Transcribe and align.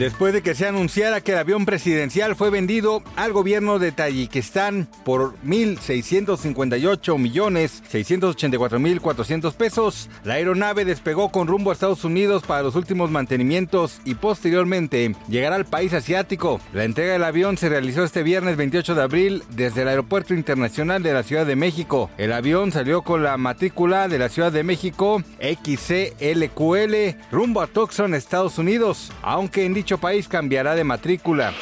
Después 0.00 0.32
de 0.32 0.40
que 0.40 0.54
se 0.54 0.66
anunciara 0.66 1.20
que 1.20 1.32
el 1.32 1.38
avión 1.38 1.66
presidencial 1.66 2.34
fue 2.34 2.48
vendido 2.48 3.02
al 3.16 3.34
gobierno 3.34 3.78
de 3.78 3.92
Tayikistán 3.92 4.88
por 5.04 5.34
1.658 5.42 7.18
millones 7.18 7.82
684 7.86 8.78
mil 8.78 9.02
400 9.02 9.52
pesos, 9.52 10.08
la 10.24 10.34
aeronave 10.34 10.86
despegó 10.86 11.30
con 11.30 11.46
rumbo 11.46 11.68
a 11.68 11.74
Estados 11.74 12.02
Unidos 12.04 12.44
para 12.46 12.62
los 12.62 12.76
últimos 12.76 13.10
mantenimientos 13.10 14.00
y 14.06 14.14
posteriormente 14.14 15.14
llegará 15.28 15.56
al 15.56 15.66
país 15.66 15.92
asiático. 15.92 16.62
La 16.72 16.84
entrega 16.84 17.12
del 17.12 17.24
avión 17.24 17.58
se 17.58 17.68
realizó 17.68 18.02
este 18.02 18.22
viernes 18.22 18.56
28 18.56 18.94
de 18.94 19.02
abril 19.02 19.44
desde 19.50 19.82
el 19.82 19.88
Aeropuerto 19.88 20.32
Internacional 20.32 21.02
de 21.02 21.12
la 21.12 21.24
Ciudad 21.24 21.44
de 21.44 21.56
México. 21.56 22.08
El 22.16 22.32
avión 22.32 22.72
salió 22.72 23.02
con 23.02 23.22
la 23.22 23.36
matrícula 23.36 24.08
de 24.08 24.18
la 24.18 24.30
Ciudad 24.30 24.50
de 24.50 24.64
México 24.64 25.22
XCLQL 25.42 27.18
rumbo 27.30 27.60
a 27.60 27.66
Tucson, 27.66 28.14
Estados 28.14 28.56
Unidos, 28.56 29.12
aunque 29.20 29.66
en 29.66 29.74
dicho 29.74 29.89
país 29.98 30.28
cambiará 30.28 30.74
de 30.74 30.84
matrícula. 30.84 31.52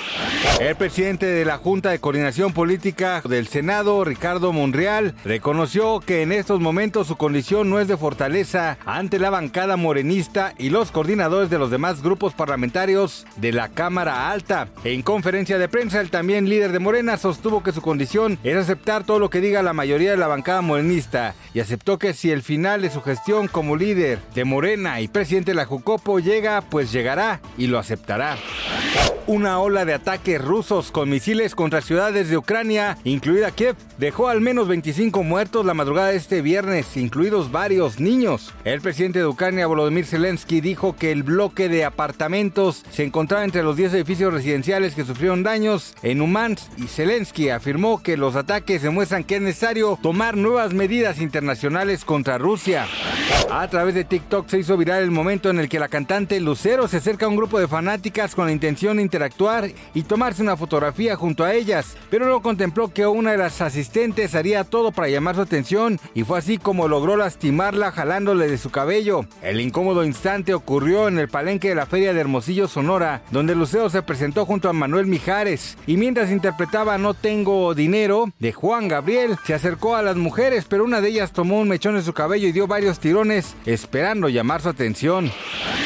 El 0.60 0.74
presidente 0.74 1.26
de 1.26 1.44
la 1.44 1.56
Junta 1.56 1.90
de 1.90 2.00
Coordinación 2.00 2.52
Política 2.52 3.22
del 3.28 3.46
Senado, 3.46 4.02
Ricardo 4.04 4.52
Monreal, 4.52 5.14
reconoció 5.24 6.00
que 6.00 6.22
en 6.22 6.32
estos 6.32 6.58
momentos 6.58 7.06
su 7.06 7.16
condición 7.16 7.70
no 7.70 7.78
es 7.78 7.86
de 7.86 7.96
fortaleza 7.96 8.76
ante 8.84 9.20
la 9.20 9.30
bancada 9.30 9.76
morenista 9.76 10.54
y 10.58 10.70
los 10.70 10.90
coordinadores 10.90 11.48
de 11.48 11.58
los 11.58 11.70
demás 11.70 12.02
grupos 12.02 12.34
parlamentarios 12.34 13.24
de 13.36 13.52
la 13.52 13.68
Cámara 13.68 14.30
Alta. 14.30 14.68
En 14.82 15.02
conferencia 15.02 15.58
de 15.58 15.68
prensa, 15.68 16.00
el 16.00 16.10
también 16.10 16.48
líder 16.48 16.72
de 16.72 16.80
Morena 16.80 17.16
sostuvo 17.16 17.62
que 17.62 17.72
su 17.72 17.80
condición 17.80 18.38
es 18.42 18.56
aceptar 18.56 19.04
todo 19.04 19.20
lo 19.20 19.30
que 19.30 19.40
diga 19.40 19.62
la 19.62 19.72
mayoría 19.72 20.10
de 20.10 20.16
la 20.16 20.26
bancada 20.26 20.60
morenista 20.60 21.36
y 21.54 21.60
aceptó 21.60 21.98
que 21.98 22.14
si 22.14 22.32
el 22.32 22.42
final 22.42 22.82
de 22.82 22.90
su 22.90 23.00
gestión 23.00 23.46
como 23.46 23.76
líder 23.76 24.18
de 24.34 24.44
Morena 24.44 25.00
y 25.00 25.06
presidente 25.06 25.52
de 25.52 25.56
la 25.56 25.66
Jucopo 25.66 26.18
llega, 26.18 26.62
pues 26.62 26.90
llegará 26.90 27.40
y 27.56 27.68
lo 27.68 27.78
aceptará. 27.78 28.36
Una 29.28 29.60
ola 29.60 29.84
de 29.84 29.92
ataques 29.92 30.40
rusos 30.40 30.90
con 30.90 31.10
misiles 31.10 31.54
contra 31.54 31.82
ciudades 31.82 32.30
de 32.30 32.38
Ucrania, 32.38 32.96
incluida 33.04 33.50
Kiev, 33.50 33.76
dejó 33.98 34.28
al 34.28 34.40
menos 34.40 34.68
25 34.68 35.22
muertos 35.22 35.66
la 35.66 35.74
madrugada 35.74 36.08
de 36.08 36.16
este 36.16 36.40
viernes, 36.40 36.96
incluidos 36.96 37.52
varios 37.52 38.00
niños. 38.00 38.54
El 38.64 38.80
presidente 38.80 39.18
de 39.18 39.26
Ucrania, 39.26 39.66
Volodymyr 39.66 40.06
Zelensky, 40.06 40.62
dijo 40.62 40.96
que 40.96 41.12
el 41.12 41.24
bloque 41.24 41.68
de 41.68 41.84
apartamentos 41.84 42.86
se 42.90 43.04
encontraba 43.04 43.44
entre 43.44 43.62
los 43.62 43.76
10 43.76 43.92
edificios 43.92 44.32
residenciales 44.32 44.94
que 44.94 45.04
sufrieron 45.04 45.42
daños 45.42 45.94
en 46.02 46.22
Umansk 46.22 46.66
y 46.78 46.86
Zelensky 46.86 47.50
afirmó 47.50 48.02
que 48.02 48.16
los 48.16 48.34
ataques 48.34 48.80
demuestran 48.80 49.24
que 49.24 49.36
es 49.36 49.42
necesario 49.42 49.98
tomar 50.02 50.38
nuevas 50.38 50.72
medidas 50.72 51.20
internacionales 51.20 52.06
contra 52.06 52.38
Rusia. 52.38 52.86
A 53.50 53.68
través 53.68 53.94
de 53.94 54.04
TikTok 54.04 54.48
se 54.48 54.58
hizo 54.58 54.78
viral 54.78 55.02
el 55.02 55.10
momento 55.10 55.50
en 55.50 55.58
el 55.58 55.68
que 55.68 55.78
la 55.78 55.88
cantante 55.88 56.40
Lucero 56.40 56.88
se 56.88 56.96
acerca 56.96 57.26
a 57.26 57.28
un 57.28 57.36
grupo 57.36 57.58
de 57.58 57.68
fanáticas 57.68 58.34
con 58.34 58.46
la 58.46 58.52
intención 58.52 58.77
interactuar 58.82 59.70
y 59.94 60.02
tomarse 60.02 60.42
una 60.42 60.56
fotografía 60.56 61.16
junto 61.16 61.44
a 61.44 61.54
ellas, 61.54 61.96
pero 62.10 62.26
no 62.26 62.42
contempló 62.42 62.92
que 62.92 63.06
una 63.06 63.32
de 63.32 63.38
las 63.38 63.60
asistentes 63.60 64.34
haría 64.34 64.64
todo 64.64 64.92
para 64.92 65.08
llamar 65.08 65.34
su 65.34 65.42
atención 65.42 66.00
y 66.14 66.24
fue 66.24 66.38
así 66.38 66.58
como 66.58 66.88
logró 66.88 67.16
lastimarla 67.16 67.92
jalándole 67.92 68.48
de 68.48 68.58
su 68.58 68.70
cabello. 68.70 69.26
El 69.42 69.60
incómodo 69.60 70.04
instante 70.04 70.54
ocurrió 70.54 71.08
en 71.08 71.18
el 71.18 71.28
palenque 71.28 71.68
de 71.68 71.74
la 71.74 71.86
Feria 71.86 72.12
de 72.12 72.20
Hermosillo, 72.20 72.68
Sonora, 72.68 73.22
donde 73.30 73.54
Lucero 73.54 73.90
se 73.90 74.02
presentó 74.02 74.46
junto 74.46 74.68
a 74.68 74.72
Manuel 74.72 75.06
Mijares 75.06 75.76
y 75.86 75.96
mientras 75.96 76.30
interpretaba 76.30 76.98
No 76.98 77.14
tengo 77.14 77.74
dinero 77.74 78.32
de 78.38 78.52
Juan 78.52 78.88
Gabriel, 78.88 79.36
se 79.44 79.54
acercó 79.54 79.96
a 79.96 80.02
las 80.02 80.16
mujeres, 80.16 80.66
pero 80.68 80.84
una 80.84 81.00
de 81.00 81.08
ellas 81.08 81.32
tomó 81.32 81.58
un 81.58 81.68
mechón 81.68 81.94
de 81.94 82.02
su 82.02 82.12
cabello 82.12 82.48
y 82.48 82.52
dio 82.52 82.66
varios 82.66 82.98
tirones 82.98 83.56
esperando 83.66 84.28
llamar 84.28 84.62
su 84.62 84.68
atención. 84.68 85.30